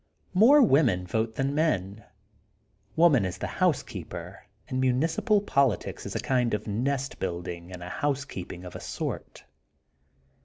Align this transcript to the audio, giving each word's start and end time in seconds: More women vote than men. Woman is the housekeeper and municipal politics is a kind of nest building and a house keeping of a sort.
More 0.33 0.63
women 0.63 1.05
vote 1.05 1.35
than 1.35 1.53
men. 1.53 2.03
Woman 2.95 3.23
is 3.23 3.37
the 3.37 3.45
housekeeper 3.45 4.47
and 4.67 4.81
municipal 4.81 5.41
politics 5.41 6.07
is 6.07 6.15
a 6.15 6.19
kind 6.19 6.55
of 6.55 6.65
nest 6.65 7.19
building 7.19 7.71
and 7.71 7.83
a 7.83 7.89
house 7.89 8.25
keeping 8.25 8.65
of 8.65 8.75
a 8.75 8.79
sort. 8.79 9.43